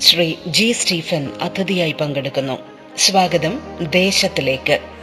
[0.00, 2.58] Shri G Stephen അതിഥിയായി പങ്കെടുക്കുന്നു.
[2.98, 4.93] സ്വാഗതം ദേശത്തിലേക്ക്.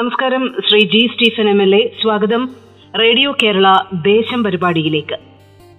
[0.00, 0.44] നമസ്കാരം.
[0.68, 1.80] Shri G Stephen M L A.
[2.02, 2.42] സ്വാഗതം.
[3.00, 5.16] റേഡിയോ കേരള ദേശം പരിപാടിയിലേക്ക്.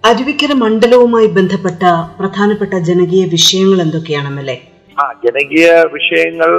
[0.04, 1.84] അരുവിക്കര മണ്ഡലവുമായി ബന്ധപ്പെട്ട
[2.20, 4.58] പ്രധാനപ്പെട്ട ജനകീയ വിഷയങ്ങൾ എന്തൊക്കെയാണ് എം എൽ എ?
[5.02, 6.52] ആ ജനകീയ വിഷയങ്ങൾ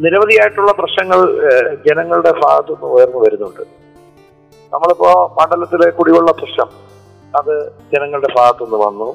[0.00, 1.18] നിരവധിയായിട്ടുള്ള പ്രശ്നങ്ങൾ
[1.88, 3.64] ജനങ്ങളുടെ ഭാഗത്തുനിന്ന് ഉയർന്നു വരുന്നുണ്ട്.
[4.74, 6.70] നമ്മളിപ്പോ മണ്ഡലത്തിലെ കുടിവെള്ള പ്രശ്നം
[7.40, 9.10] അത് ജനങ്ങളുടെ ഭാഗത്തുനിന്ന് വന്നു.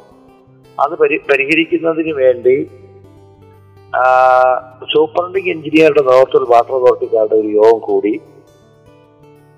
[0.80, 2.58] അത് പരി പരിഹരിക്കുന്നതിന് വേണ്ടി
[3.94, 4.04] ആ,
[4.94, 8.22] സൂപ്രണ്ടിംഗ് എഞ്ചിനീയറുടെ നേതൃത്വത്തിൽ വാട്ടർ അതോറിറ്റിക്കാരുടെ ഒരു യോഗം കൂടി.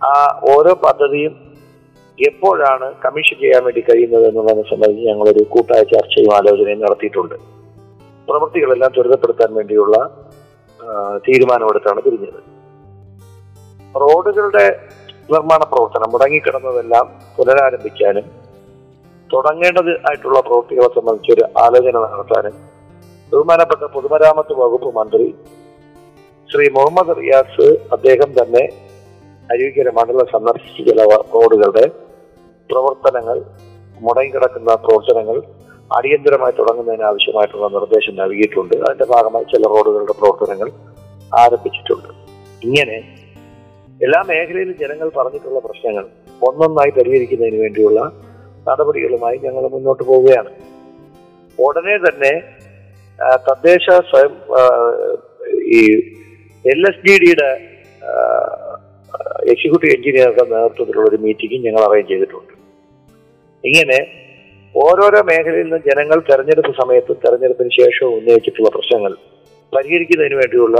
[0.01, 1.33] ആ ഓരോ പദ്ധതിയും
[2.19, 7.35] എപ്പോഴാണ് കമ്മീഷൻ ചെയ്യാൻ വേണ്ടി കഴിയുന്നത് എന്നുള്ളതിനെ സംബന്ധിച്ച് ഞങ്ങളൊരു കൂട്ടായ ചർച്ചയും ആലോചനയും നടത്തിയിട്ടുണ്ട്.
[8.27, 9.95] പ്രവൃത്തികളെല്ലാം ത്വരിതപ്പെടുത്താൻ വേണ്ടിയുള്ള
[11.27, 12.41] തീരുമാനമെടുത്താണ് തിരിഞ്ഞത്
[13.95, 14.65] റോഡുകളുടെ
[15.31, 18.23] നിർമ്മാണ പ്രവർത്തനം മുടങ്ങിക്കിടന്നതെല്ലാം പുനരാരംഭിക്കാനും
[19.33, 22.70] തുടങ്ങേണ്ടത് ആയിട്ടുള്ള പ്രവൃത്തികളെ സംബന്ധിച്ചൊരു ആലോചന നടത്താനും
[23.31, 25.27] ബഹുമാനപ്പെട്ട പൊതുമരാമത്ത് വകുപ്പ് മന്ത്രി
[26.49, 28.63] ശ്രീ മുഹമ്മദ് റിയാസ് അദ്ദേഹം തന്നെ
[29.51, 30.77] അരുവിക്കര മണ്ഡലം സന്ദർശിച്ച.
[30.89, 31.01] ചില
[31.35, 31.85] റോഡുകളുടെ
[32.71, 33.37] പ്രവർത്തനങ്ങൾ
[34.01, 35.37] മുടങ്ങിക്കിടക്കുന്ന പ്രവർത്തനങ്ങൾ
[35.97, 38.75] അടിയന്തരമായി തുടങ്ങുന്നതിന് ആവശ്യമായിട്ടുള്ള നിർദ്ദേശം നൽകിയിട്ടുണ്ട്.
[38.85, 40.69] അതിന്റെ ഭാഗമായി ചില റോഡുകളുടെ പ്രവർത്തനങ്ങൾ
[41.43, 42.09] ആരംഭിച്ചിട്ടുണ്ട്.
[42.67, 42.97] ഇങ്ങനെ
[44.05, 46.05] എല്ലാ മേഖലയിലും ജനങ്ങൾ പറഞ്ഞിട്ടുള്ള പ്രശ്നങ്ങൾ
[46.47, 48.01] ഒന്നൊന്നായി പരിഹരിക്കുന്നതിന് വേണ്ടിയുള്ള
[48.67, 50.51] നടപടികളുമായി ഞങ്ങൾ മുന്നോട്ട് പോവുകയാണ്.
[51.59, 52.33] ഉടനെ തന്നെ
[53.47, 54.33] തദ്ദേശ സ്വയം
[55.79, 55.81] ഈ
[56.65, 57.49] എൽ എസ് ഡി ഡിയുടെ
[59.51, 62.53] എക്സിക്യൂട്ടീവ് എഞ്ചിനീയറുടെ നേതൃത്വത്തിലുള്ള ഒരു മീറ്റിംഗ് ഞങ്ങൾ അറേഞ്ച് ചെയ്തിട്ടുണ്ട്.
[63.63, 63.99] ഇങ്ങനെ
[64.75, 69.13] ഓരോരോ മേഖലയിൽ നിന്ന് ജനങ്ങൾ തെരഞ്ഞെടുപ്പ് സമയത്തും തെരഞ്ഞെടുപ്പിന് ശേഷവും ഉന്നയിച്ചിട്ടുള്ള പ്രശ്നങ്ങൾ
[69.73, 70.77] പരിഹരിക്കുന്നതിന് വേണ്ടിയുള്ള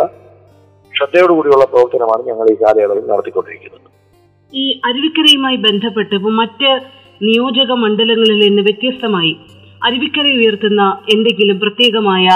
[0.94, 3.88] ശ്രദ്ധയോടുകൂടിയുള്ള പ്രവർത്തനമാണ് ഞങ്ങൾ ഈ കാലയളവിൽ നടത്തിക്കൊണ്ടിരിക്കുന്നത്.
[4.53, 6.72] ഈ അരുവിക്കരയുമായി ബന്ധപ്പെട്ട് മറ്റ്
[7.28, 9.34] നിയോജക മണ്ഡലങ്ങളിൽ നിന്ന് വ്യത്യസ്തമായി
[9.83, 12.27] അരുവിക്കര ഉയർത്തുന്ന എന്തെങ്കിലും പ്രത്യേകമായ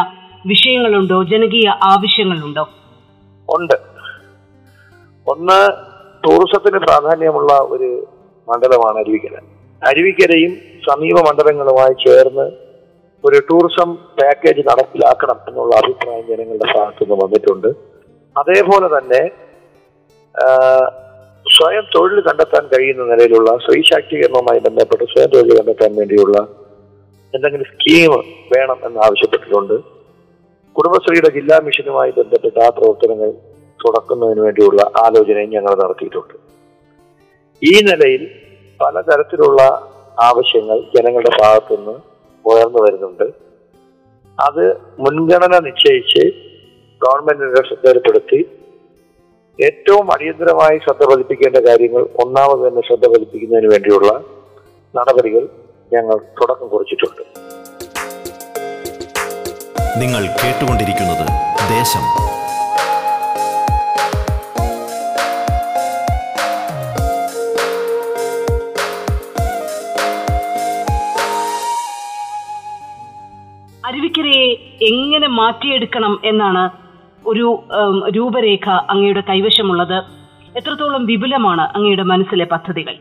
[0.47, 1.23] വിഷയങ്ങളുണ്ടോ?
[1.23, 2.69] ജനകീയ ആവശ്യങ്ങളുണ്ടോ?
[3.50, 3.73] ഉണ്ട്.
[5.28, 5.69] ഒന്ന്
[6.25, 8.07] ടൂറിസത്തിന് പ്രാധാന്യമുള്ള ഒരു
[8.50, 9.38] മണ്ഡലമാണ് അരുവിക്കര.
[9.88, 10.51] അരുവിക്കരയും
[10.89, 12.51] സമീപ മണ്ഡലങ്ങളുമായി ചേർന്ന്
[13.25, 17.68] ഒരു ടൂറിസം പാക്കേജ് നടപ്പിലാക്കണം എന്നുള്ള അഭിപ്രായം ജനങ്ങളുടെ ഭാഗത്തുനിന്ന് വന്നിട്ടുണ്ട്.
[18.38, 19.31] അതേപോലെ തന്നെ
[21.56, 26.64] സ്വയം തൊഴിൽ കണ്ടെത്താൻ കഴിയുന്ന നിലയിലുള്ള സ്ത്രീ ശാക്തീകരണവുമായി ബന്ധപ്പെട്ട് സ്വയം തൊഴിൽ കണ്ടെത്താൻ വേണ്ടിയുള്ള
[27.36, 28.12] എന്തെങ്കിലും സ്കീം
[28.54, 29.76] വേണം എന്ന് ആവശ്യപ്പെട്ടിട്ടുണ്ട്
[30.76, 33.30] കുടുംബശ്രീയുടെ ജില്ലാ മിഷനുമായി ബന്ധപ്പെട്ട ആ പ്രവർത്തനങ്ങൾ
[33.80, 36.36] തുടക്കുന്നതിന് വേണ്ടിയുള്ള ആലോചനയും ഞങ്ങൾ നടത്തിയിട്ടുണ്ട്.
[37.62, 38.24] ഈ നിലയിൽ
[38.80, 39.62] പലതരത്തിലുള്ള
[40.20, 41.96] ആവശ്യങ്ങൾ ജനങ്ങളുടെ ഭാഗത്തുനിന്ന്
[42.46, 43.28] ഉയർന്നു വരുന്നുണ്ട്.
[44.38, 44.64] അത്
[45.00, 46.24] മുൻഗണന നിശ്ചയിച്ച്
[47.02, 48.40] ഗവൺമെന്റിന്റെ ശ്രദ്ധയിൽപ്പെടുത്തി
[49.60, 54.12] ഏറ്റവും അടിയന്തരമായി ശ്രദ്ധ പതിപ്പിക്കേണ്ട കാര്യങ്ങൾ ഒന്നാമത് തന്നെ ശ്രദ്ധ പതിപ്പിക്കുന്നതിന് വേണ്ടിയുള്ള
[54.94, 55.44] നടപടികൾ
[55.94, 57.22] ഞങ്ങൾ തുടക്കം കുറിച്ചിട്ടുണ്ട്.
[60.02, 61.26] നിങ്ങൾ കേട്ടുകൊണ്ടിരിക്കുന്നത്
[61.70, 62.06] ദേശം.
[73.88, 74.48] അരുവിക്കരയെ
[74.82, 76.64] എങ്ങനെ മാറ്റിയെടുക്കണം എന്നാണ്
[77.28, 77.64] ഒരു
[78.16, 79.98] രൂപരേഖ അങ്ങയുടെ കൈവശമുള്ളത്.
[80.58, 82.96] എത്രത്തോളം വിപുലമാണ് അങ്ങയുടെ മനസ്സിലെ പദ്ധതികൾ.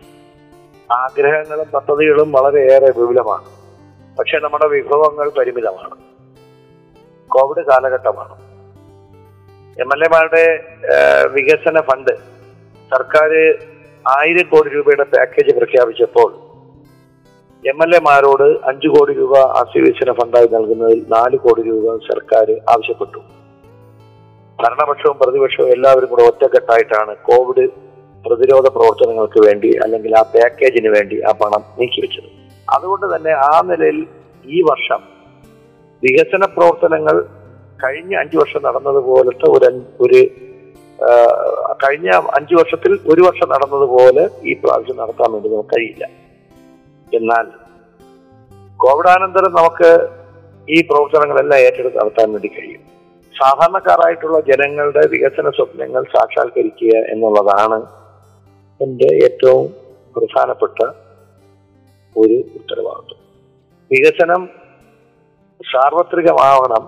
[0.93, 3.45] ആഗ്രഹങ്ങളും പദ്ധതികളും വളരെയേറെ വിപുലമാണ്.
[4.19, 5.97] പക്ഷെ നമ്മുടെ വിഭവങ്ങൾ പരിമിതമാണ്.
[7.29, 8.35] കോവിഡ് കാലഘട്ടമാണ്.
[9.81, 10.65] എം എൽ എമാരുടെ
[11.33, 12.11] വികസന ഫണ്ട്
[12.91, 13.31] സർക്കാർ
[14.09, 16.33] ആയിരം കോടി രൂപയുടെ പാക്കേജ് പ്രഖ്യാപിച്ചപ്പോൾ
[17.69, 23.19] എം എൽ എമാരോട് അഞ്ചു കോടി രൂപ ആസ്തി വികസന ഫണ്ടായി നൽകുന്നതിൽ നാല് കോടി രൂപ സർക്കാർ ആവശ്യപ്പെട്ടു.
[24.63, 27.84] ഭരണപക്ഷവും പ്രതിപക്ഷവും എല്ലാവരും കൂടെ ഒറ്റക്കെട്ടായിട്ടാണ് കോവിഡ്
[28.27, 32.31] പ്രതിരോധ പ്രവർത്തനങ്ങൾക്ക് വേണ്ടി അല്ലെങ്കിൽ ആ പാക്കേജിന് വേണ്ടി ആ പണം നീക്കിവെച്ചത്
[32.75, 34.07] അതുകൊണ്ട് തന്നെ ആ നിലയിൽ
[34.45, 35.01] ഈ വർഷം
[36.03, 37.25] വികസന പ്രവർത്തനങ്ങൾ
[37.85, 39.69] കഴിഞ്ഞ അഞ്ചു വർഷം നടന്നതുപോലത്തെ ഒരു
[40.01, 40.21] ഒരു
[41.85, 46.05] കഴിഞ്ഞ അഞ്ചു വർഷത്തിൽ ഒരു വർഷം നടന്നതുപോലെ ഈ പ്രാവശ്യം നടത്താൻ വേണ്ടി നമുക്ക് കഴിയില്ല.
[47.15, 47.47] എന്നാൽ
[48.77, 49.91] കോവിഡാനന്തരം നമുക്ക്
[50.69, 52.81] ഈ പ്രവർത്തനങ്ങളെല്ലാം ഏറ്റെടുത്ത് നടത്താൻ വേണ്ടി കഴിയും.
[53.35, 58.04] സാധാരണക്കാരായിട്ടുള്ള ജനങ്ങളുടെ വികസന സ്വപ്നങ്ങൾ സാക്ഷാത്കരിക്കുക എന്നുള്ളതാണ്
[58.81, 59.75] എന്റെ ഏറ്റവും
[60.17, 60.79] പ്രധാനപ്പെട്ട
[62.17, 63.21] ഒരു ഉത്തരവാദിത്വം.
[63.91, 64.49] വികസനം
[65.61, 66.85] സാർവത്രികമാവണം.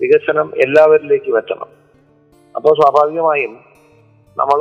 [0.00, 1.68] വികസനം എല്ലാവരിലേക്കും എത്തണം.
[2.56, 3.52] അപ്പോൾ സ്വാഭാവികമായും
[4.36, 4.60] നമ്മൾ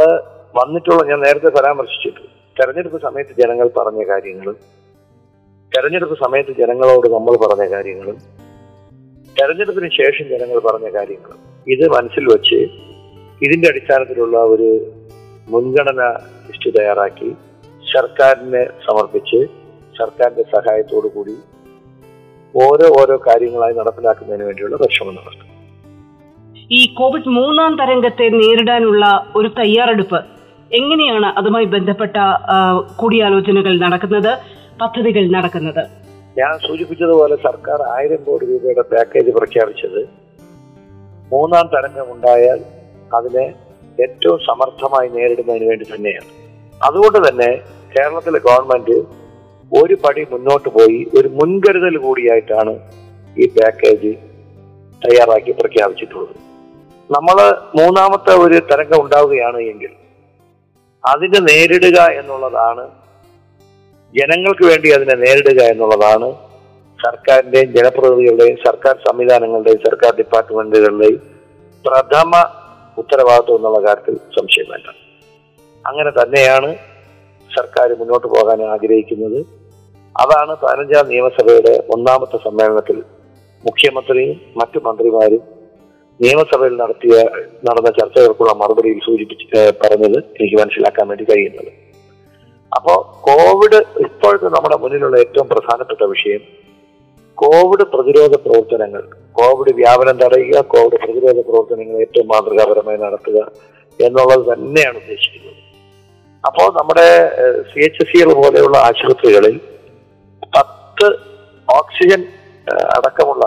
[0.56, 2.19] വന്നിട്ടുള്ള ഞാൻ നേരത്തെ പരാമർശിച്ചിട്ടു
[2.57, 4.53] തെരഞ്ഞെടുപ്പ് സമയത്ത് ജനങ്ങൾ പറഞ്ഞ കാര്യങ്ങൾ
[5.77, 8.18] തെരഞ്ഞെടുപ്പ് സമയത്ത് ജനങ്ങളോട് നമ്മൾ പറഞ്ഞ കാര്യങ്ങളും
[9.39, 12.59] തെരഞ്ഞെടുപ്പിന് ശേഷം ജനങ്ങൾ പറഞ്ഞ കാര്യങ്ങളും ഇത് മനസ്സിൽ വെച്ച്
[13.45, 14.68] ഇതിന്റെ അടിസ്ഥാനത്തിലുള്ള ഒരു
[15.48, 16.01] മുൻഗണന
[16.48, 17.36] ലിസ്റ്റ് തയ്യാറാക്കി
[17.94, 19.40] സർക്കാരിനെ സമർപ്പിച്ച്
[19.98, 21.36] സർക്കാരിന്റെ സഹായത്തോടു കൂടി
[22.56, 25.50] ഓരോ ഓരോ കാര്യങ്ങളായി നടപ്പിലാക്കുന്നതിന് വേണ്ടിയുള്ള പരിശ്രമം നടത്തും.
[26.72, 30.19] ഈ കോവിഡ് മൂന്നാം തരംഗത്തെ നേരിടാനുള്ള ഒരു തയ്യാറെടുപ്പ്
[30.72, 32.18] എങ്ങനെയാണ് അതുമായി ബന്ധപ്പെട്ട
[32.95, 34.31] കൂടിയാലോചനകൾ നടക്കുന്നത്
[34.81, 35.84] പദ്ധതികൾ നടക്കുന്നത്?
[36.38, 40.01] ഞാൻ സൂചിപ്പിച്ചതുപോലെ സർക്കാർ ആയിരം കോടി രൂപയുടെ പാക്കേജ് പ്രഖ്യാപിച്ചത്
[41.31, 42.60] മൂന്നാം തരംഗം ഉണ്ടായാൽ
[43.16, 43.45] അതിനെ
[44.01, 46.30] ഏറ്റവും സമർത്ഥമായി നേരിടുന്നതിന് വേണ്ടി തന്നെയാണ്.
[46.84, 47.50] അതുകൊണ്ട് തന്നെ
[47.95, 48.98] കേരളത്തിലെ ഗവൺമെന്റ്
[49.72, 52.74] ഒരു പടി മുന്നോട്ട് പോയി ഒരു മുൻകരുതൽ കൂടിയായിട്ടാണ്
[53.38, 54.12] ഈ പാക്കേജ്
[55.01, 56.34] തയ്യാറാക്കി പ്രഖ്യാപിച്ചിട്ടുള്ളത്.
[57.10, 57.38] നമ്മൾ
[57.80, 59.92] മൂന്നാമത്തെ ഒരു തരംഗം ഉണ്ടാവുകയാണ് എങ്കിൽ
[61.04, 62.84] അതിനെ നേരിടുക എന്നുള്ളതാണ്
[64.16, 66.28] ജനങ്ങൾക്ക് വേണ്ടി അതിനെ നേരിടുക എന്നുള്ളതാണ്
[67.00, 71.22] സർക്കാരിന്റെയും ജനപ്രതിനിധികളുടെയും സർക്കാർ സംവിധാനങ്ങളുടെയും സർക്കാർ ഡിപ്പാർട്ട്മെന്റുകളുടെയും
[71.86, 72.31] പ്രഥമ
[72.98, 74.88] ഉത്തരവാദിത്വം എന്നുള്ള കാര്യത്തിൽ സംശയം വേണ്ട.
[75.88, 76.75] അങ്ങനെ തന്നെയാണ്
[77.56, 79.40] സർക്കാർ മുന്നോട്ട് പോകാൻ ആഗ്രഹിക്കുന്നത്.
[80.16, 82.98] അതാണ് പതിനഞ്ചാം നിയമസഭയുടെ ഒന്നാമത്തെ സമ്മേളനത്തിൽ
[83.63, 85.42] മുഖ്യമന്ത്രിയും മറ്റു മന്ത്രിമാരും
[86.22, 87.16] നിയമസഭയിൽ നടത്തിയ
[87.68, 91.72] നടന്ന ചർച്ചകൾക്കുള്ള മറുപടിയിൽ സൂചിപ്പിച്ച് പറഞ്ഞത് എനിക്ക് മനസ്സിലാക്കാൻ വേണ്ടി കഴിയുന്നത്.
[92.75, 96.62] അപ്പോ കോവിഡ് ഇപ്പോഴത്തെ നമ്മുടെ മുന്നിലുള്ള ഏറ്റവും പ്രധാനപ്പെട്ട വിഷയം
[97.41, 99.03] കോവിഡ് പ്രതിരോധ പ്രവർത്തനങ്ങൾ
[99.39, 103.39] കോവിഡ് വ്യാപനം തടയുക കോവിഡ് പ്രതിരോധ പ്രവർത്തനങ്ങൾ ഏറ്റവും മാതൃകാപരമായി നടത്തുക
[104.00, 105.59] എന്നുള്ളത് തന്നെയാണ് ഉദ്ദേശിക്കുന്നത്.
[106.44, 107.07] അപ്പോൾ നമ്മുടെ
[107.71, 109.56] സി എച്ച് സികൾ പോലെയുള്ള ആശുപത്രികളിൽ
[110.56, 111.07] പത്ത്
[111.68, 112.21] ഓക്സിജൻ
[112.97, 113.45] അടക്കമുള്ള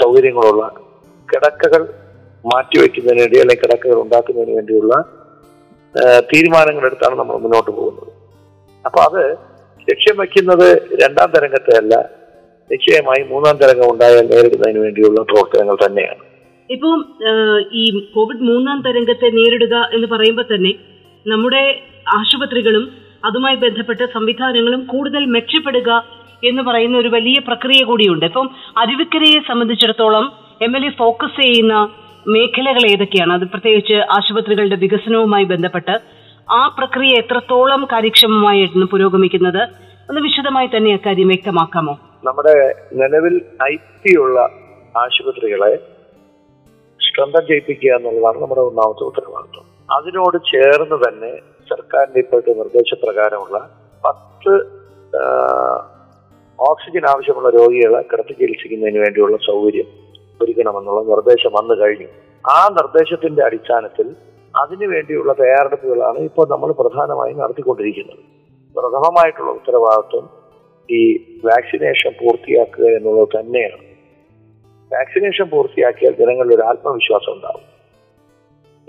[0.00, 0.62] സൗകര്യങ്ങളുള്ള
[1.28, 1.82] കിടക്കകൾ
[2.44, 4.94] മാറ്റിവെക്കുന്നതിന് വേണ്ടി അല്ലെങ്കിൽ കിടക്കകൾ ഉണ്ടാക്കുന്നതിന് വേണ്ടിയുള്ള
[6.30, 8.10] തീരുമാനങ്ങൾ തീരുമാനങ്ങളെടുത്താണ് നമ്മൾ മുന്നോട്ട് പോകുന്നത്.
[8.84, 9.22] അപ്പോൾ അത്
[9.90, 10.68] ലക്ഷ്യം വയ്ക്കുന്നത്
[11.02, 11.94] രണ്ടാം തരംഗത്തെ അല്ല
[12.72, 16.22] നിശ്ചയമായി മൂന്നാം തരംഗം ഉണ്ടായാൽ നേരിടുന്നതിന് വേണ്ടിയുള്ള പ്രവർത്തനങ്ങൾ തന്നെയാണ്.
[16.70, 16.98] ഇപ്പം
[17.72, 20.72] ഈ കോവിഡ് മൂന്നാം തരംഗത്തെ നേരിടുക എന്ന് പറയുമ്പോൾ തന്നെ
[21.26, 21.64] നമ്മുടെ
[22.18, 22.84] ആശുപത്രികളും
[23.24, 25.90] അതുമായി ബന്ധപ്പെട്ട സംവിധാനങ്ങളും കൂടുതൽ മെച്ചപ്പെടുക
[26.44, 28.24] എന്ന് പറയുന്ന ഒരു വലിയ പ്രക്രിയ കൂടിയുണ്ട്.
[28.26, 30.24] ഇപ്പം അരുവിക്കരയെ സംബന്ധിച്ചിടത്തോളം
[30.62, 31.74] എം എൽ എ ഫോക്കസ് ചെയ്യുന്ന
[32.28, 33.32] മേഖലകൾ ഏതൊക്കെയാണ്?
[33.32, 35.94] അത് പ്രത്യേകിച്ച് ആശുപത്രികളുടെ വികസനവുമായി ബന്ധപ്പെട്ട്
[36.50, 39.62] ആ പ്രക്രിയ എത്രത്തോളം കാര്യക്ഷമമായിരുന്നു പുരോഗമിക്കുന്നത്?
[40.10, 41.94] ഒന്ന് വിശദമായി തന്നെ അക്കാര്യം വ്യക്തമാക്കാമോ?
[42.24, 44.40] നമ്മുടെ നിലവിൽ ഐ പി ഉള്ള
[44.96, 45.76] ആശുപത്രികളെ
[47.06, 49.64] സ്ട്രെങ്തൻ ചെയ്യിപ്പിക്കുക എന്നുള്ളതാണ് നമ്മുടെ ഒന്നാമത്തെ ഉത്തരവാദിത്വം.
[49.96, 51.36] അതിനോട് ചേർന്ന് തന്നെ
[51.70, 53.70] സർക്കാരിന്റെ ഇപ്പോഴത്തെ നിർദ്ദേശപ്രകാരമുള്ള
[54.04, 54.52] പത്ത്
[56.60, 59.88] ഓക്സിജൻ ആവശ്യമുള്ള രോഗികളെ കിടത്തി ചികിത്സിക്കുന്നതിന് വേണ്ടിയുള്ള സൗകര്യം
[60.42, 62.06] ഒരുക്കണമെന്നുള്ള നിർദ്ദേശം വന്നു കഴിഞ്ഞു.
[62.50, 64.16] ആ നിർദ്ദേശത്തിന്റെ അടിസ്ഥാനത്തിൽ
[64.56, 68.22] അതിനു വേണ്ടിയുള്ള തയ്യാറെടുപ്പുകളാണ് ഇപ്പോൾ നമ്മൾ പ്രധാനമായും നടത്തിക്കൊണ്ടിരിക്കുന്നത്.
[68.76, 70.41] പ്രഥമമായിട്ടുള്ള ഉത്തരവാദിത്വം
[70.90, 73.82] ഈ വാക്സിനേഷൻ പൂർത്തിയാക്കുക എന്നുള്ളത് തന്നെയാണ്.
[74.92, 77.64] വാക്സിനേഷൻ പൂർത്തിയാക്കിയാൽ ജനങ്ങളിൽ ഒരു ആത്മവിശ്വാസം ഉണ്ടാവും.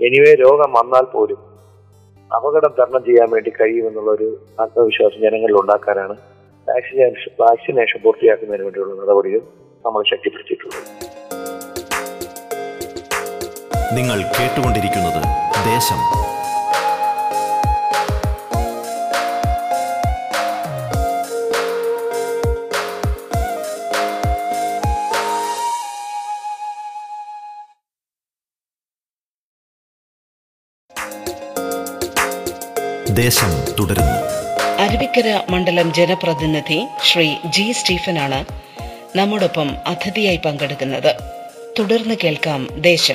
[0.00, 1.54] എനിവേ രോഗം വന്നാൽ പോലും
[2.36, 6.16] അപകടം തരണം ചെയ്യാൻ വേണ്ടി കഴിയുമെന്നുള്ള ഒരു ആത്മവിശ്വാസം ജനങ്ങളിൽ ഉണ്ടാക്കാനാണ്
[6.68, 9.40] വാക്സിനേഷൻ വാക്സിനേഷൻ പൂർത്തിയാക്കുന്നതിന് വേണ്ടിയുള്ള നടപടികൾ
[9.84, 10.82] നമ്മൾ ശക്തിപ്പെടുത്തിയിട്ടുള്ളത്.
[13.96, 15.22] നിങ്ങൾ കേട്ടുകൊണ്ടിരിക്കുന്നത്
[15.64, 16.00] ദേശം.
[33.14, 34.20] ദേശം തുടരുന്നു.
[34.82, 38.44] അരുവിക്കര മണ്ഡലം ജനപ്രതിനിധി ശ്രീ ജി സ്റ്റീഫനാണ്
[39.16, 41.16] നമ്മോടൊപ്പം അതിഥിയായി പങ്കെടുക്കുന്നത്.
[41.78, 43.14] തുടർന്ന് കേൾക്കാം ദേശം.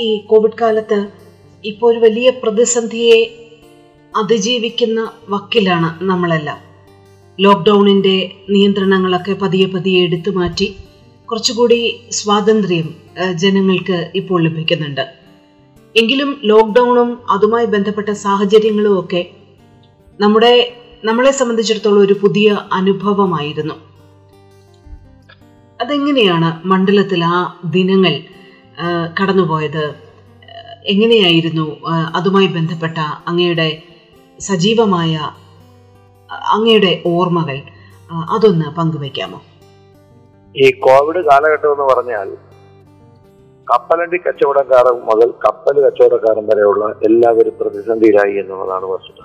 [0.00, 1.06] ഈ കോവിഡ് കാലത്ത്
[1.64, 3.48] ഇപ്പോൾ ഒരു വലിയ പ്രതിസന്ധിയെ
[4.16, 6.58] അതിജീവിക്കുന്ന വക്കിലാണ് നമ്മളെല്ലാം.
[7.40, 10.76] ലോക്ക്ഡൗണിന്റെ നിയന്ത്രണങ്ങളൊക്കെ പതിയെ പതിയെ എടുത്തു മാറ്റി
[11.30, 12.94] കുറച്ചുകൂടി സ്വാതന്ത്ര്യം
[13.34, 15.15] ജനങ്ങൾക്ക് ഇപ്പോൾ ലഭിക്കുന്നുണ്ട്.
[15.96, 19.30] എങ്കിലും ലോക്ക്ഡൗണും അതുമായി ബന്ധപ്പെട്ട സാഹചര്യങ്ങളും ഒക്കെ
[20.20, 20.72] നമ്മുടെ
[21.04, 23.74] നമ്മളെ സംബന്ധിച്ചിടത്തോളം ഒരു പുതിയ അനുഭവമായിരുന്നു.
[25.80, 28.14] അതെങ്ങനെയാണ് മണ്ഡലത്തിൽ ആ ദിനങ്ങൾ
[29.20, 29.84] കടന്നുപോയത്?
[30.86, 31.66] എങ്ങനെയായിരുന്നു
[32.16, 32.98] അതുമായി ബന്ധപ്പെട്ട
[33.28, 33.82] അങ്ങയുടെ
[34.38, 35.14] സജീവമായ
[36.52, 37.58] അങ്ങയുടെ ഓർമ്മകൾ?
[38.34, 39.42] അതൊന്ന് പങ്കുവയ്ക്കാമോ?
[40.56, 42.28] ഈ കോവിഡ് കാലഘട്ടം എന്ന് പറഞ്ഞാൽ
[43.70, 49.24] കപ്പലണ്ടി കച്ചവടക്കാർ മുതൽ കപ്പൽ കച്ചവടക്കാരൻ വരെയുള്ള എല്ലാവരും പ്രതിസന്ധിയിലായി എന്നുള്ളതാണ് വസ്തുത.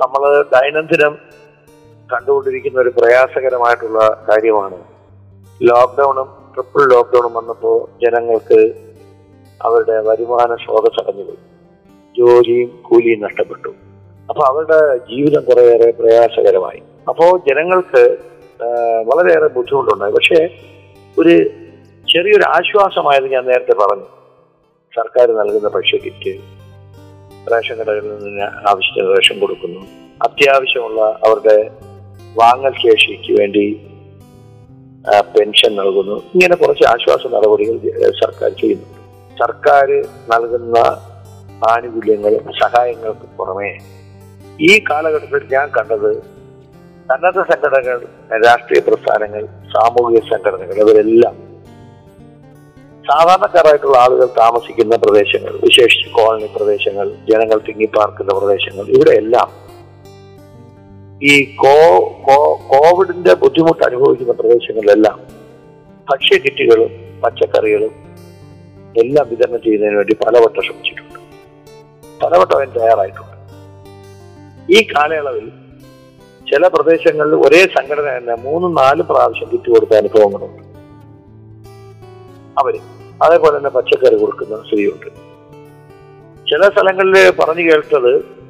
[0.00, 1.18] നമ്മൾ ദൈനംദിനം
[2.12, 4.76] കണ്ടുകൊണ്ടിരിക്കുന്ന ഒരു പ്രയാസകരമായിട്ടുള്ള കാര്യമാണ്.
[5.62, 8.60] ലോക്ക്ഡൌണും ട്രിപ്പിൾ ലോക്ക്ഡൌണും വന്നപ്പോൾ ജനങ്ങൾക്ക്
[9.62, 11.38] അവരുടെ വരുമാന സ്രോതസ് അടഞ്ഞുപോയി.
[12.18, 13.68] ജോലിയും കൂലിയും നഷ്ടപ്പെട്ടു.
[14.28, 16.82] അപ്പോൾ അവരുടെ ജീവിതം കുറേയേറെ പ്രയാസകരമായി.
[17.08, 18.16] അപ്പോൾ ജനങ്ങൾക്ക്
[19.06, 20.12] വളരെയേറെ ബുദ്ധിമുട്ടുണ്ടായി.
[20.12, 20.48] പക്ഷേ
[21.18, 21.50] ഒരു
[22.14, 24.08] ചെറിയൊരു ആശ്വാസമായത് ഞാൻ നേരത്തെ പറഞ്ഞു.
[24.96, 26.32] സർക്കാർ നൽകുന്ന ഭക്ഷ്യ കിറ്റ്
[27.52, 29.80] റേഷൻ കടകളിൽ നിന്ന് ആവശ്യത്തിന് റേഷൻ കൊടുക്കുന്നു.
[30.26, 31.56] അത്യാവശ്യമുള്ള അവരുടെ
[32.38, 33.64] വാങ്ങൽ ശേഷിക്ക് വേണ്ടി
[35.34, 36.16] പെൻഷൻ നൽകുന്നു.
[36.34, 37.76] ഇങ്ങനെ കുറച്ച് ആശ്വാസ നടപടികൾ
[38.20, 39.00] സർക്കാർ ചെയ്യുന്നുണ്ട്
[39.40, 39.88] സർക്കാർ
[40.32, 40.78] നൽകുന്ന
[41.70, 43.72] ആനുകൂല്യങ്ങളും സഹായങ്ങൾക്ക് പുറമേ
[44.68, 46.10] ഈ കാലഘട്ടത്തിൽ ഞാൻ കണ്ടത്
[47.08, 47.98] സന്നദ്ധ സംഘടനകൾ
[48.46, 49.42] രാഷ്ട്രീയ പ്രസ്ഥാനങ്ങൾ
[49.74, 51.34] സാമൂഹിക സംഘടനകൾ ഇവരെല്ലാം
[53.10, 59.64] സാധാരണക്കാരായിട്ടുള്ള ആളുകൾ താമസിക്കുന്ന പ്രദേശങ്ങൾ വിശേഷിച്ച് കോളനി പ്രദേശങ്ങൾ ജനങ്ങൾ തിങ്ങിപ്പാർക്കുന്ന പ്രദേശങ്ങൾ ഇവിടെയെല്ലാം
[61.22, 61.74] ഈ കോ
[62.70, 65.20] കോവിഡിന്റെ ബുദ്ധിമുട്ട് അനുഭവിക്കുന്ന പ്രദേശങ്ങളിലെല്ലാം
[66.10, 67.92] ഭക്ഷ്യ കിറ്റുകളും പച്ചക്കറികളും
[69.02, 71.20] എല്ലാം വിതരണം ചെയ്യുന്നതിന് വേണ്ടി പലവട്ടം ശ്രമിച്ചിട്ടുണ്ട്.
[72.24, 73.36] പലവട്ടം അതിന് തയ്യാറായിട്ടുണ്ട്.
[74.72, 75.48] ഈ കാലയളവിൽ
[76.50, 80.62] ചില പ്രദേശങ്ങളിൽ ഒരേ സംഘടന തന്നെ മൂന്നും നാലും പ്രാവശ്യം കിറ്റ് കൊടുത്ത അനുഭവങ്ങളുണ്ട്.
[82.60, 85.06] അവർ അതേപോലെ തന്നെ പച്ചക്കറി കൊടുക്കുന്ന സ്ഥിതിയുണ്ട്
[86.50, 88.44] ചില സ്ഥലങ്ങളിൽ പറഞ്ഞു കേട്ടത്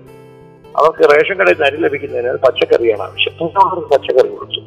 [0.77, 3.33] അവർക്ക് റേഷൻ കടയിൽ നിന്ന് അരി ലഭിക്കുന്നതിന് പച്ചക്കറിയാണ് ആവശ്യം.
[3.93, 4.61] പച്ചക്കറി കൊടുത്തു.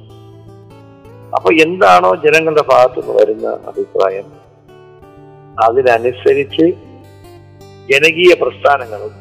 [1.36, 4.28] അപ്പൊ എന്താണോ ജനങ്ങളുടെ ഭാഗത്തു നിന്ന് വരുന്ന അഭിപ്രായം.
[5.64, 6.66] അതിനനുസരിച്ച്
[7.92, 9.14] ജനകീയ പ്രസ്ഥാനങ്ങളും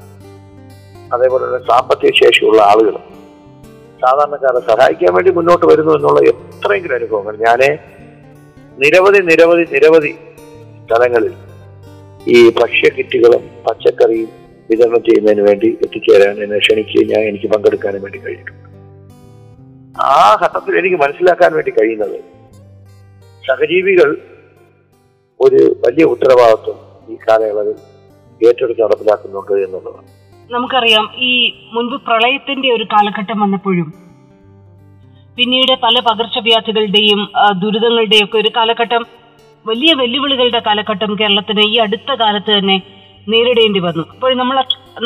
[1.14, 3.04] അതേപോലെ തന്നെ സാമ്പത്തിക ശേഷിയുള്ള ആളുകളും
[4.00, 7.36] സാധാരണക്കാരെ സഹായിക്കാൻ വേണ്ടി മുന്നോട്ട് വരുന്നു എന്നുള്ള എത്രയെങ്കിലും അനുഭവങ്ങൾ.
[7.36, 7.78] ഞാൻ
[8.78, 10.14] നിരവധി നിരവധി നിരവധി
[10.86, 11.34] സ്ഥലങ്ങളിൽ
[12.26, 14.30] ഈ ഭക്ഷ്യ കിറ്റുകളും പച്ചക്കറിയും
[14.70, 18.62] വിതരണം ചെയ്യുന്നതിന് വേണ്ടി എത്തിച്ചേരാൻ എന്നെ ക്ഷണിക്കുകയും ഞാൻ എനിക്ക് പങ്കെടുക്കാനും വേണ്ടി കഴിഞ്ഞിട്ടുണ്ട്.
[19.96, 22.16] ആ ഘട്ടത്തിൽ എനിക്ക് മനസ്സിലാക്കാൻ വേണ്ടി കഴിയുന്നത്
[23.44, 24.08] സഹജീവികൾ
[25.40, 26.78] ഒരു വലിയ ഉത്തരവാദിത്വം
[27.12, 27.76] ഈ കാലയളവിൽ
[28.40, 30.08] ഏറ്റെടുത്ത് നടപ്പിലാക്കുന്നുണ്ട് എന്നുള്ളതാണ്.
[30.50, 31.32] നമുക്കറിയാം ഈ
[31.74, 33.88] മുൻപ് പ്രളയത്തിന്റെ ഒരു കാലഘട്ടം വന്നപ്പോഴും
[35.36, 37.20] പിന്നീട് പല പകർച്ചവ്യാധികളുടെയും
[37.62, 39.02] ദുരിതങ്ങളുടെയും ഒക്കെ ഒരു കാലഘട്ടം
[39.68, 42.76] വലിയ വെല്ലുവിളികളുടെ കാലഘട്ടം കേരളത്തിന് ഈ അടുത്ത കാലത്ത് തന്നെ
[43.32, 44.04] നേരിടേണ്ടി വന്നു.
[44.14, 44.56] അപ്പോൾ നമ്മൾ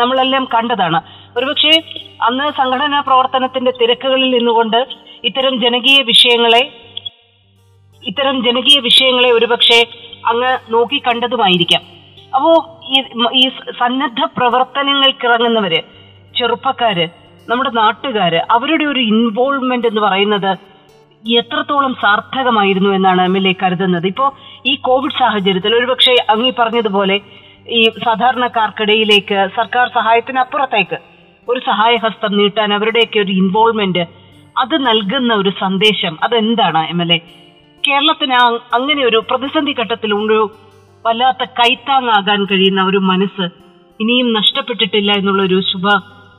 [0.01, 0.99] നമ്മളെല്ലാം കണ്ടതാണ്.
[1.37, 1.73] ഒരുപക്ഷെ
[2.27, 4.81] അന്ന് സംഘടനാ പ്രവർത്തനത്തിന്റെ തിരക്കുകളിൽ നിന്നുകൊണ്ട്
[5.29, 6.63] ഇത്തരം ജനകീയ വിഷയങ്ങളെ
[8.03, 9.81] ഇത്തരം ജനകീയ വിഷയങ്ങളെ ഒരുപക്ഷെ
[10.27, 11.83] അങ്ങ് നോക്കി കണ്ടതുമായിരിക്കാം.
[12.35, 12.51] അപ്പോ
[13.41, 13.45] ഈ
[13.81, 15.81] സന്നദ്ധ പ്രവർത്തനങ്ങൾക്കിറങ്ങുന്നവര്
[16.39, 17.07] ചെറുപ്പക്കാര്
[17.49, 20.51] നമ്മുടെ നാട്ടുകാര് അവരുടെ ഒരു ഇൻവോൾവ്മെന്റ് എന്ന് പറയുന്നത്
[21.25, 24.07] എത്രത്തോളം സാർത്ഥകമായിരുന്നു എന്നാണ് എം എൽ എ കരുതുന്നത്.
[24.07, 24.27] ഇപ്പോ
[24.67, 27.17] ഈ കോവിഡ് സാഹചര്യത്തിൽ ഒരുപക്ഷെ അങ്ങി പറഞ്ഞതുപോലെ
[27.69, 30.99] ഈ സാധാരണക്കാർക്കിടയിലേക്ക് സർക്കാർ സഹായത്തിനപ്പുറത്തേക്ക്
[31.49, 34.05] ഒരു സഹായഹസ്തം നീട്ടാൻ അവരുടെയൊക്കെ ഒരു ഇൻവോൾവ്മെന്റ്
[34.57, 37.19] അത് നൽകുന്ന ഒരു സന്ദേശം അതെന്താണ് എം എൽ എ?
[37.85, 38.37] കേരളത്തിന്
[38.73, 40.39] അങ്ങനെ ഒരു പ്രതിസന്ധി ഘട്ടത്തിൽ ഒരു
[41.05, 43.47] വല്ലാത്ത കൈത്താങ്ങാകാൻ കഴിയുന്ന ഒരു മനസ്സ്
[44.01, 45.87] ഇനിയും നഷ്ടപ്പെട്ടിട്ടില്ല എന്നുള്ള ഒരു ശുഭ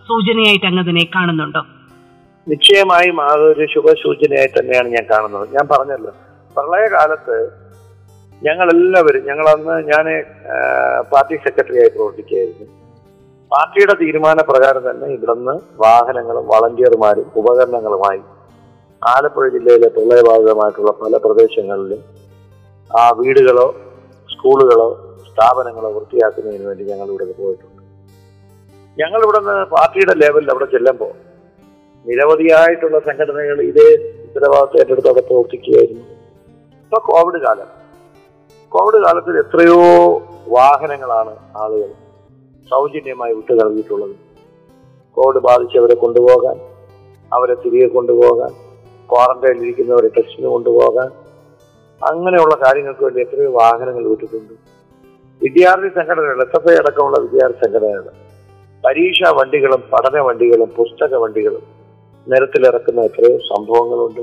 [0.09, 1.61] സൂചനയായിട്ട് അങ്ങ് അതിനെ കാണുന്നുണ്ടോ?
[2.50, 5.45] നിശ്ചയമായും അതൊരു ശുഭസൂചനയായി തന്നെയാണ് ഞാൻ കാണുന്നത്.
[5.55, 6.12] ഞാൻ പറഞ്ഞല്ലോ
[6.55, 7.38] പ്രളയകാലത്ത്
[8.41, 10.05] ഞങ്ങളെല്ലാവരും ഞങ്ങളന്ന് ഞാൻ
[11.12, 12.67] പാർട്ടി സെക്രട്ടറിയായി പ്രവർത്തിക്കുകയായിരുന്നു.
[13.51, 18.21] പാർട്ടിയുടെ തീരുമാന പ്രകാരം തന്നെ ഇവിടുന്ന് വാഹനങ്ങളും വളണ്ടിയർമാരും ഉപകരണങ്ങളുമായി
[19.01, 22.01] ആലപ്പുഴ ജില്ലയിലെ പ്രളയബാധിതമായിട്ടുള്ള പല പ്രദേശങ്ങളിലും
[22.89, 23.67] ആ വീടുകളോ
[24.33, 24.89] സ്കൂളുകളോ
[25.29, 27.81] സ്ഥാപനങ്ങളോ വൃത്തിയാക്കുന്നതിന് വേണ്ടി ഞങ്ങൾ ഇവിടെ പോയിട്ടുണ്ട്.
[28.98, 31.13] ഞങ്ങൾ ഇവിടുന്ന് പാർട്ടിയുടെ ലെവലിൽ അവിടെ ചെല്ലുമ്പോൾ
[32.08, 33.88] നിരവധിയായിട്ടുള്ള സംഘടനകൾ ഇതേ
[34.24, 36.03] ഉത്തരവാദിത്വം ഏറ്റെടുത്ത് അവിടെ പ്രവർത്തിക്കുകയായിരുന്നു.
[36.84, 37.67] ഇപ്പൊ കോവിഡ് കാലം.
[38.70, 39.77] കോവിഡ് കാലത്തിൽ എത്രയോ
[40.48, 41.89] വാഹനങ്ങളാണ് ആളുകൾ
[42.70, 44.15] സൗജന്യമായി വിട്ടു നൽകിയിട്ടുള്ളത്
[45.17, 46.58] കോവിഡ് ബാധിച്ചവരെ കൊണ്ടുപോകാൻ
[47.34, 48.51] അവരെ തിരികെ കൊണ്ടുപോകാൻ
[49.12, 51.10] ക്വാറന്റൈനിൽ ഇരിക്കുന്നവരെ ടെസ്റ്റിന് കൊണ്ടുപോകാൻ
[52.01, 54.53] അങ്ങനെയുള്ള കാര്യങ്ങൾക്ക് വേണ്ടി എത്രയോ വാഹനങ്ങൾ വിട്ടിട്ടുണ്ട്.
[55.41, 58.10] വിദ്യാർത്ഥി സംഘടനകൾ എസ് എഫ് ഐ അടക്കമുള്ള വിദ്യാർത്ഥി സംഘടനകൾ
[58.86, 61.80] പരീക്ഷാ വണ്ടികളും പഠന വണ്ടികളും പുസ്തക വണ്ടികളും
[62.27, 64.21] നിരത്തിലിറക്കുന്ന എത്രയോ സംഭവങ്ങളുണ്ട്.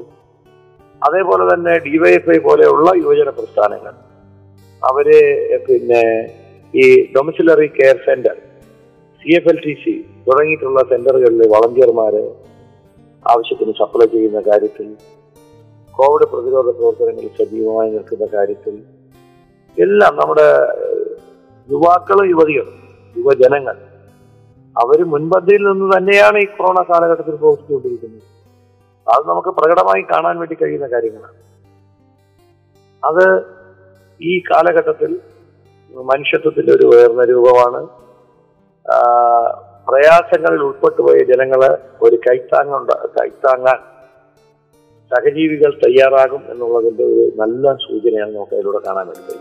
[1.03, 3.95] അതേപോലെ തന്നെ ഡിവൈഎഫ്ഐ പോലെയുള്ള യുവജന പ്രസ്ഥാനങ്ങൾ.
[4.83, 5.09] അവർ
[5.67, 6.03] പിന്നെ
[6.75, 8.37] ഈ domiciliary care centre
[9.23, 9.95] C F L T C
[10.27, 12.25] തുടങ്ങിയിട്ടുള്ള സെന്ററുകളിൽ വളണ്ടിയർമാരെ
[13.27, 14.97] ആവശ്യത്തിന് സപ്ലൈ ചെയ്യുന്ന കാര്യത്തിൽ
[15.95, 18.75] കോവിഡ് പ്രതിരോധ പ്രവർത്തനങ്ങളിൽ സജീവമായി നിൽക്കുന്ന കാര്യത്തിൽ
[19.83, 20.49] എല്ലാം നമ്മുടെ
[21.69, 22.75] യുവാക്കളും യുവതികളും
[23.17, 23.77] യുവജനങ്ങൾ
[24.83, 28.25] അവർ മുൻപന്തിയിൽ നിന്ന് തന്നെയാണ് ഈ കൊറോണ കാലഘട്ടത്തിൽ പ്രവർത്തിച്ചുകൊണ്ടിരിക്കുന്നത്.
[29.07, 31.39] അത് നമുക്ക് പ്രകടമായി കാണാൻ വേണ്ടി കഴിയുന്ന കാര്യങ്ങളാണ്.
[33.03, 33.25] അത്
[34.21, 35.11] ഈ കാലഘട്ടത്തിൽ
[36.13, 37.81] മനുഷ്യത്വത്തിന്റെ ഒരു ഉയർന്ന രൂപമാണ്.
[39.89, 41.71] പ്രയാസങ്ങളിൽ ഉൾപ്പെട്ടുപോയ ജനങ്ങളെ
[42.07, 43.79] ഒരു കൈത്താങ്ങുണ്ട കൈത്താങ്ങാൻ
[45.11, 49.35] സഹജീവികൾ തയ്യാറാകും എന്നുള്ളതിന്റെ ഒരു നല്ല സൂചനയാണ് നമുക്ക് അതിലൂടെ കാണാൻ വേണ്ടി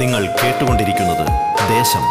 [0.00, 1.24] നിങ്ങൾ കേട്ടുകൊണ്ടിരിക്കുന്നത്
[1.76, 2.04] ദേശം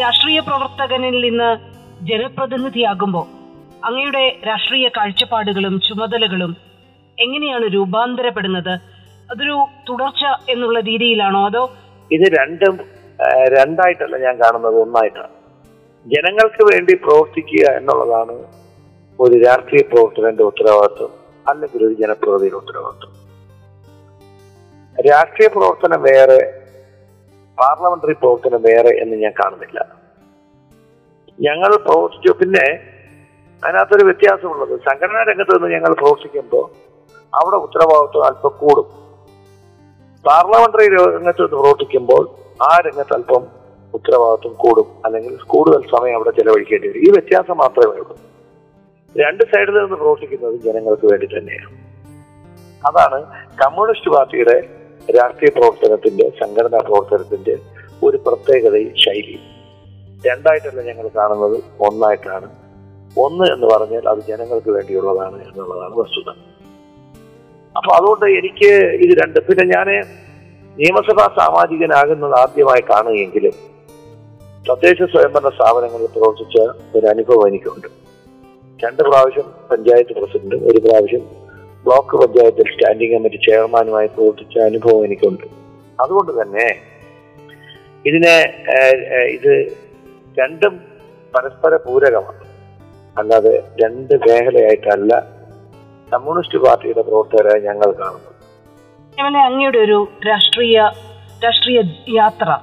[0.00, 1.56] രാഷ്ട്രീയ പ്രവർത്തകനിൽ നിന്ന്
[2.06, 3.26] ജനപ്രതിനിധിയാകുമ്പോൾ
[3.86, 6.56] അങ്ങയുടെ രാഷ്ട്രീയ കാഴ്ചപ്പാടുകളും ചുമതലകളും
[7.18, 8.70] എങ്ങനെയാണ് രൂപാന്തരപ്പെടുന്നത്?
[9.30, 11.72] അതൊരു തുടർച്ച എന്നുള്ള രീതിയിലാണോ അതോ
[12.12, 12.78] ഇത് രണ്ടും
[13.58, 14.74] രണ്ടായിട്ടല്ല ഞാൻ കാണുന്നത്.
[14.74, 15.34] ഒന്നായിട്ടാണ്.
[16.06, 18.36] ജനങ്ങൾക്ക് വേണ്ടി പ്രവർത്തിക്കുക എന്നുള്ളതാണ്
[19.20, 21.10] ഒരു രാഷ്ട്രീയ പ്രവർത്തകന്റെ ഉത്തരവാദിത്വം
[21.48, 23.12] അല്ലെങ്കിൽ ഒരു ജനപ്രതിനിധിയുടെ ഉത്തരവാദിത്വം.
[25.10, 26.59] രാഷ്ട്രീയ പ്രവർത്തനം വേറെ
[27.60, 29.96] പാർലമെന്ററി പ്രവർത്തനം വേറെ എന്ന് ഞാൻ കാണുന്നില്ല.
[31.40, 32.32] ഞങ്ങൾ പ്രവർത്തിച്ചു.
[32.32, 32.80] പിന്നെ
[33.66, 34.80] അതിനകത്തൊരു വ്യത്യാസമുള്ളത്.
[34.80, 36.70] സംഘടനാ രംഗത്ത് നിന്ന് ഞങ്ങൾ പ്രവർത്തിക്കുമ്പോൾ
[37.34, 38.86] അവിടെ ഉത്തരവാദിത്വം അല്പം കൂടും.
[40.26, 42.28] പാർലമെന്ററി രംഗത്ത് പ്രവർത്തിക്കുമ്പോൾ
[42.62, 43.46] ആ രംഗത്ത് അല്പം
[43.94, 44.86] ഉത്തരവാദിത്വം കൂടും.
[45.04, 46.98] അല്ലെങ്കിൽ കൂടുതൽ സമയം അവിടെ ചെലവഴിക്കേണ്ടി വരും.
[46.98, 48.18] ഈ വ്യത്യാസം മാത്രമേ ഉള്ളൂ.
[49.18, 51.70] രണ്ട് സൈഡിൽ നിന്ന് പ്രവർത്തിക്കുന്നത് ജനങ്ങൾക്ക് വേണ്ടി തന്നെയാണ്.
[52.86, 57.58] അതാണ് കമ്മ്യൂണിസ്റ്റ് പാർട്ടിയുടെ രാഷ്ട്രീയ പ്രവർത്തനത്തിന്റെ സംഘടനാ പ്രവർത്തനത്തിന്റെ
[58.04, 59.40] ഒരു പ്രത്യേകതയും ശൈലിയും.
[60.26, 62.50] രണ്ടായിട്ടല്ല ഞങ്ങൾ കാണുന്നത് ഒന്നായിട്ടാണ്.
[63.18, 66.32] ഒന്ന് എന്ന് പറഞ്ഞാൽ അത് ജനങ്ങൾക്ക് വേണ്ടിയുള്ളതാണ് എന്നുള്ളതാണ് വസ്തുത.
[67.76, 69.38] അപ്പൊ അതുകൊണ്ട് എനിക്ക് ഇത് രണ്ട്.
[69.40, 70.06] പിന്നെ ഞാൻ
[70.78, 73.52] നിയമസഭാ സാമാജികനാകുന്നത് ആദ്യമായി കാണുകയെങ്കിലും
[74.70, 76.60] തദ്ദേശ സ്വയംഭരണ സ്ഥാപനങ്ങളിൽ പ്രവർത്തിച്ച
[76.96, 77.86] ഒരു അനുഭവം എനിക്കുണ്ട്.
[78.84, 81.39] രണ്ട് പ്രാവശ്യം പഞ്ചായത്ത് പ്രസിഡന്റ് ഒരു പ്രാവശ്യം
[81.84, 85.46] ബ്ലോക്ക് പഞ്ചായത്തിൽ സ്റ്റാൻഡിംഗ് കമ്മിറ്റി ചെയർമാനുമായി പ്രവർത്തിച്ച അനുഭവം എനിക്കുണ്ട്.
[86.02, 86.66] അതുകൊണ്ട് തന്നെ
[88.06, 88.36] ഇതിനെ
[89.36, 89.52] ഇത്
[90.40, 90.74] രണ്ടും
[91.34, 92.42] പരസ്പര പൂരകമാണ്.
[93.18, 95.12] അല്ലാതെ രണ്ട് മേഖലയായിട്ടല്ല
[96.12, 98.28] കമ്മ്യൂണിസ്റ്റ് പാർട്ടിയുടെ പ്രവർത്തകരെ ഞങ്ങൾ കാണുന്നത്.
[99.48, 100.78] അങ്ങയുടെ ഒരു രാഷ്ട്രീയ
[101.44, 101.80] രാഷ്ട്രീയ
[102.16, 102.58] യാത്ര.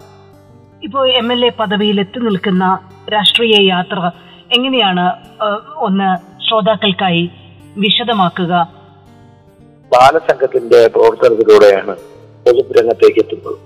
[0.84, 2.66] ഇപ്പോൾ എം എൽ എ പദവിയിൽ എത്തി നിൽക്കുന്ന
[3.14, 4.00] രാഷ്ട്രീയ യാത്ര
[4.58, 5.06] എങ്ങനെയാണ്
[5.88, 6.10] ഒന്ന്
[6.46, 7.24] ശ്രോതാക്കൾക്കായി
[7.78, 8.54] വിശദമാക്കുക?
[9.94, 11.96] ബാലസംഘത്തിന്റെ പ്രവർത്തനത്തിലൂടെയാണ്
[12.46, 13.58] പൊതുരംഗത്തേക്ക് എത്തുന്നത്.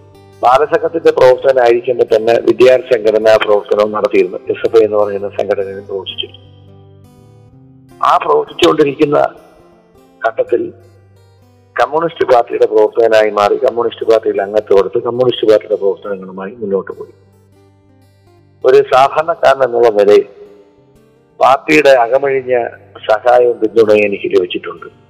[0.43, 4.37] ബാലസംഘത്തിന്റെ പ്രവർത്തനമായിരിക്കുമ്പോൾ തന്നെ വിദ്യാർത്ഥി സംഘടനാ പ്രവർത്തനവും നടത്തിയിരുന്നു.
[4.49, 6.47] എസ് എഫ് ഐ എന്ന് പറയുന്ന സംഘടനയും പ്രവർത്തിച്ചിരുന്നു.
[8.05, 9.35] ആ പ്രവർത്തിച്ചുകൊണ്ടിരിക്കുന്ന
[10.27, 10.73] ഘട്ടത്തിൽ
[11.81, 17.13] കമ്മ്യൂണിസ്റ്റ് പാർട്ടിയുടെ പ്രവർത്തകനായി മാറി കമ്മ്യൂണിസ്റ്റ് പാർട്ടിയിൽ അംഗത്വം കൊടുത്ത് കമ്മ്യൂണിസ്റ്റ് പാർട്ടിയുടെ പ്രവർത്തനങ്ങളുമായി മുന്നോട്ട് പോയി.
[18.65, 20.25] ഒരു സാധാരണക്കാരൻ എന്നുള്ള നിലയിൽ
[21.39, 22.63] പാർട്ടിയുടെ അകമഴിഞ്ഞ
[23.11, 25.00] സഹായവും പിന്തുണയും എനിക്ക് ലഭിച്ചിട്ടുണ്ട്.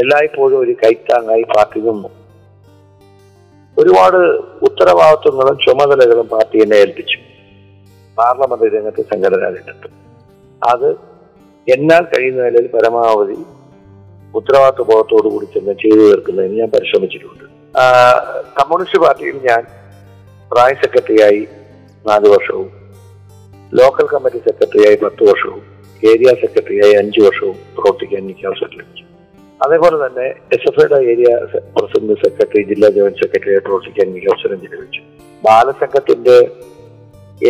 [0.00, 2.10] എല്ലായ്പ്പോഴും ഒരു കൈത്താങ്ങായി പാർട്ടി നിന്നു
[3.76, 4.18] ഒരുപാട്
[4.68, 7.18] ഉത്തരവാദിത്വങ്ങളും ചുമതലകളും പാർട്ടി എന്നെ ഏൽപ്പിച്ചു.
[8.18, 9.88] പാർലമെന്റ് രംഗത്ത് സംഘടനാ രംഗത്ത്
[10.62, 10.90] അത്
[11.74, 13.38] എന്നാൽ കഴിയുന്ന നിലയിൽ പരമാവധി
[14.38, 17.44] ഉത്തരവാദിത്വ ബോധത്തോടു കൂടി തന്നെ ചെയ്തു തീർക്കുന്നതിന് ഞാൻ പരിശ്രമിച്ചിട്ടുണ്ട്.
[18.58, 19.62] കമ്മ്യൂണിസ്റ്റ് പാർട്ടിയിൽ ഞാൻ
[20.52, 21.42] പ്രായ സെക്രട്ടറിയായി
[22.08, 22.68] നാല് വർഷവും
[23.80, 25.62] ലോക്കൽ കമ്മിറ്റി സെക്രട്ടറിയായി പത്ത് വർഷവും
[26.02, 29.04] ഏരിയ സെക്രട്ടറിയായി അഞ്ചു വർഷവും പ്രവർത്തിക്കാൻ എനിക്ക് അവസരം ലഭിച്ചു.
[29.64, 31.30] അതേപോലെ തന്നെ എസ് എഫ് ഐയുടെ ഏരിയ
[31.76, 35.02] പ്രസിഡന്റ് സെക്രട്ടറി ജില്ലാ ജോയിന്റ് സെക്രട്ടറി പ്രവർത്തിക്കാൻ എനിക്ക് അവസരം ലഭിച്ചു
[35.44, 36.36] ബാലസംഘത്തിന്റെ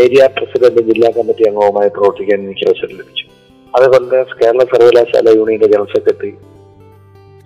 [0.01, 3.25] ഏരിയ പ്രസിഡന്റ് ജില്ലാ കമ്മിറ്റി അംഗവുമായി പ്രവർത്തിക്കാൻ എനിക്ക് അവസരം ലഭിച്ചു.
[3.77, 6.33] അതേപോലെ തന്നെ കേരള സർവകലാശാല യൂണിയന്റെ ജനറൽ സെക്രട്ടറി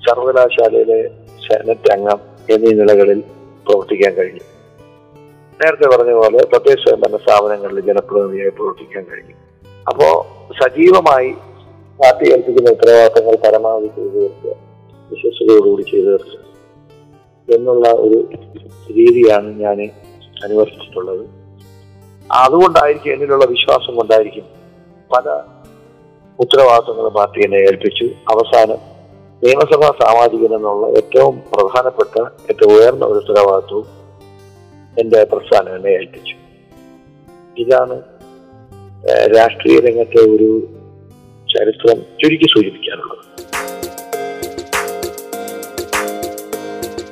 [0.06, 1.08] സർവകലാശാലയിലെ
[1.46, 2.20] സെനറ്റ് അംഗം
[2.54, 3.20] എന്നീ നിലകളിൽ
[3.66, 4.44] പ്രവർത്തിക്കാൻ കഴിഞ്ഞു.
[5.60, 9.36] നേരത്തെ പറഞ്ഞ പോലെ പ്രത്യേക സ്വയംഭരണ സ്ഥാപനങ്ങളിൽ ജനപ്രതിനിധിയായി പ്രവർത്തിക്കാൻ കഴിഞ്ഞു.
[9.88, 10.08] അപ്പോ
[10.62, 11.34] സജീവമായി
[12.00, 14.50] പാർട്ടി ഏൽപ്പിക്കുന്ന ഉത്തരവാദിത്തങ്ങൾ പരമാവധി ചെയ്തു തീർക്കുക.
[15.10, 16.40] വിശ്വസതയോടുകൂടി ചെയ്തു തീർക്കുക.
[17.54, 18.28] എന്നുള്ള ഒരു
[18.92, 19.90] രീതിയാണ് ഞാൻ
[20.44, 21.26] അനുവർത്തിച്ചിട്ടുള്ളത്.
[22.32, 24.44] അതുകൊണ്ടായിരിക്കും എന്നിലുള്ള വിശ്വാസം കൊണ്ടായിരിക്കും
[25.12, 25.42] പല
[26.38, 28.04] ഉത്തരവാദിത്തങ്ങൾ പാർട്ടി എന്നെ ഏൽപ്പിച്ചു.
[28.04, 28.94] അവസാനം
[29.44, 33.86] നിയമസഭാ സാമാജികൻ എന്നുള്ള ഏറ്റവും പ്രധാനപ്പെട്ട ഏറ്റവും ഉയർന്ന ഒരു ഉത്തരവാദിത്വവും
[34.98, 36.36] എന്റെ പ്രസ്ഥാനം എന്നെ ഏൽപ്പിച്ചു.
[37.58, 38.02] ഇതാണ്
[39.36, 40.68] രാഷ്ട്രീയ രംഗത്തെ ഒരു
[41.54, 43.24] ചരിത്രം ചുരുക്കി സൂചിപ്പിക്കാനുള്ളത്.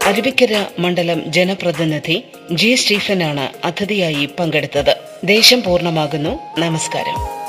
[0.07, 4.97] അരുവിക്കര മണ്ഡലം ജനപ്രതിനിധി ജി സ്റ്റീഫനാണ് അതിഥിയായി പങ്കെടുത്തത്.
[5.25, 6.39] ദേശം പൂർണമാകുന്നു.
[6.59, 7.42] നമസ്കാരം.